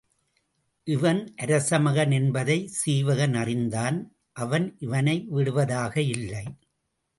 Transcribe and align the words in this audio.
இவன் 0.87 1.19
அரசமகன் 1.35 2.11
என்பதைச் 2.11 2.71
சீவகன் 2.71 3.35
அறிந்தான் 3.35 3.99
அவன் 4.35 4.67
இவனை 4.79 5.17
விடுவதாக 5.29 6.01
இல்லை. 6.01 6.45